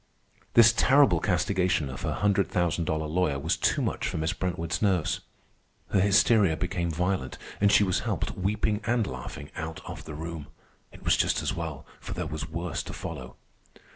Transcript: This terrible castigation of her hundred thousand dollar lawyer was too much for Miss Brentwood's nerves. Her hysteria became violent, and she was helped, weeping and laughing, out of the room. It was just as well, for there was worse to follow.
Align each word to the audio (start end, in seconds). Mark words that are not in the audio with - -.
This 0.55 0.73
terrible 0.73 1.19
castigation 1.19 1.87
of 1.87 2.01
her 2.01 2.13
hundred 2.13 2.47
thousand 2.47 2.85
dollar 2.85 3.05
lawyer 3.05 3.37
was 3.37 3.55
too 3.55 3.83
much 3.83 4.07
for 4.07 4.17
Miss 4.17 4.33
Brentwood's 4.33 4.81
nerves. 4.81 5.19
Her 5.89 5.99
hysteria 6.01 6.57
became 6.57 6.89
violent, 6.89 7.37
and 7.59 7.71
she 7.71 7.83
was 7.83 7.99
helped, 7.99 8.35
weeping 8.35 8.81
and 8.87 9.05
laughing, 9.05 9.51
out 9.55 9.79
of 9.85 10.05
the 10.05 10.15
room. 10.15 10.47
It 10.91 11.03
was 11.03 11.15
just 11.15 11.43
as 11.43 11.53
well, 11.53 11.85
for 11.99 12.13
there 12.15 12.25
was 12.25 12.49
worse 12.49 12.81
to 12.81 12.93
follow. 12.93 13.35